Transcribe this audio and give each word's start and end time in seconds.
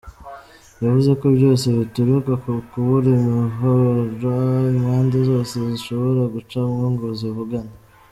Yavuze 0.83 1.11
ko 1.19 1.25
vyose 1.37 1.65
bituruka 1.77 2.31
ku 2.41 2.49
kubura 2.69 3.07
imihora 3.17 4.51
impande 4.77 5.17
zose 5.29 5.53
zoshobora 5.67 6.21
gucamwo 6.35 6.85
ngo 6.93 7.07
zivugane. 7.19 7.73